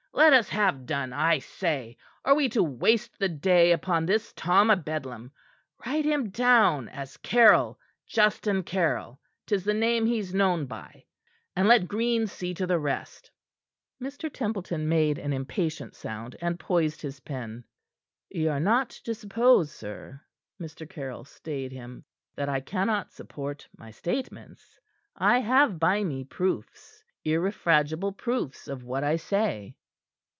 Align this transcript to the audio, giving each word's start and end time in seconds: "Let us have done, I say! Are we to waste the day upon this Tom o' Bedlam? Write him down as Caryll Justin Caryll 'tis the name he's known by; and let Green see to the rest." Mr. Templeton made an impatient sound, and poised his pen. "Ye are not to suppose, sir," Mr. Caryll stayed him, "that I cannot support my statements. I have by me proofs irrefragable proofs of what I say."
"Let 0.13 0.33
us 0.33 0.49
have 0.49 0.85
done, 0.85 1.13
I 1.13 1.39
say! 1.39 1.97
Are 2.25 2.35
we 2.35 2.47
to 2.49 2.61
waste 2.61 3.17
the 3.17 3.29
day 3.29 3.71
upon 3.71 4.05
this 4.05 4.33
Tom 4.33 4.69
o' 4.69 4.75
Bedlam? 4.75 5.31
Write 5.85 6.03
him 6.05 6.29
down 6.29 6.89
as 6.89 7.15
Caryll 7.17 7.79
Justin 8.05 8.61
Caryll 8.63 9.19
'tis 9.47 9.63
the 9.63 9.73
name 9.73 10.05
he's 10.05 10.33
known 10.33 10.65
by; 10.67 11.05
and 11.55 11.65
let 11.67 11.87
Green 11.87 12.27
see 12.27 12.53
to 12.55 12.67
the 12.67 12.77
rest." 12.77 13.31
Mr. 14.03 14.31
Templeton 14.31 14.87
made 14.87 15.17
an 15.17 15.31
impatient 15.33 15.95
sound, 15.95 16.35
and 16.41 16.59
poised 16.59 17.01
his 17.01 17.21
pen. 17.21 17.63
"Ye 18.29 18.47
are 18.47 18.59
not 18.59 18.89
to 19.05 19.15
suppose, 19.15 19.71
sir," 19.71 20.21
Mr. 20.61 20.87
Caryll 20.87 21.23
stayed 21.23 21.71
him, 21.71 22.03
"that 22.35 22.49
I 22.49 22.59
cannot 22.59 23.11
support 23.13 23.67
my 23.77 23.91
statements. 23.91 24.77
I 25.15 25.39
have 25.39 25.79
by 25.79 26.03
me 26.03 26.25
proofs 26.25 27.01
irrefragable 27.23 28.11
proofs 28.11 28.67
of 28.67 28.83
what 28.83 29.03
I 29.05 29.15
say." 29.15 29.77